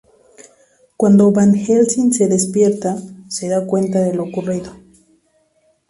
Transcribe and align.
Cuando 0.97 1.31
Van 1.31 1.53
Helsing 1.53 2.11
se 2.11 2.27
despierta, 2.27 2.97
se 3.27 3.49
da 3.49 3.67
cuenta 3.67 3.99
de 3.99 4.15
lo 4.15 4.23
ocurrido. 4.23 4.75